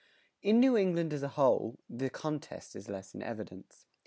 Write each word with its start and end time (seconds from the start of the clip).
In 0.41 0.59
New 0.59 0.75
England 0.75 1.13
as 1.13 1.21
a 1.21 1.27
whole, 1.27 1.77
the 1.87 2.09
contest 2.09 2.75
is 2.75 2.89
less 2.89 3.13
in 3.13 3.21
evidence. 3.21 3.85